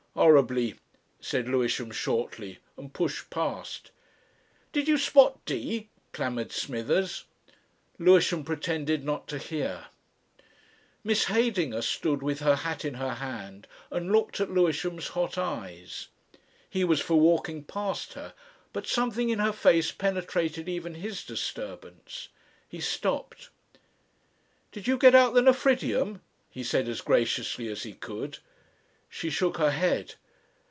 "Horribly," 0.13 0.75
said 1.21 1.47
Lewisham 1.47 1.89
shortly, 1.91 2.59
and 2.75 2.91
pushed 2.93 3.29
past. 3.29 3.91
"Did 4.73 4.89
you 4.89 4.97
spot 4.97 5.39
D?" 5.45 5.87
clamoured 6.11 6.51
Smithers. 6.51 7.23
Lewisham 7.97 8.43
pretended 8.43 9.05
not 9.05 9.29
to 9.29 9.37
hear. 9.37 9.85
Miss 11.01 11.25
Heydinger 11.25 11.81
stood 11.81 12.21
with 12.21 12.41
her 12.41 12.57
hat 12.57 12.83
in 12.83 12.95
her 12.95 13.15
hand 13.15 13.67
and 13.89 14.11
looked 14.11 14.41
at 14.41 14.51
Lewisham's 14.51 15.07
hot 15.15 15.37
eyes. 15.37 16.09
He 16.69 16.83
was 16.83 16.99
for 16.99 17.15
walking 17.15 17.63
past 17.63 18.11
her, 18.13 18.33
but 18.73 18.85
something 18.87 19.29
in 19.29 19.39
her 19.39 19.53
face 19.53 19.93
penetrated 19.93 20.67
even 20.67 20.95
his 20.95 21.23
disturbance. 21.23 22.27
He 22.67 22.81
stopped. 22.81 23.47
"Did 24.73 24.87
you 24.87 24.97
get 24.97 25.15
out 25.15 25.35
the 25.35 25.41
nephridium?" 25.41 26.19
he 26.49 26.65
said 26.65 26.89
as 26.89 26.99
graciously 26.99 27.69
as 27.69 27.83
he 27.83 27.93
could. 27.93 28.39
She 29.13 29.29
shook 29.29 29.57
her 29.57 29.71
head. 29.71 30.13